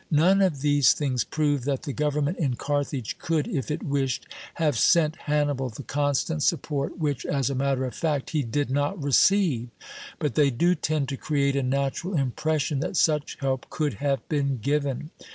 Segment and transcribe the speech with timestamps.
[0.09, 4.75] None of these things prove that the government in Carthage could, if it wished, have
[4.75, 9.69] sent Hannibal the constant support which, as a matter of fact, he did not receive;
[10.17, 14.57] but they do tend to create a natural impression that such help could have been
[14.57, 15.11] given.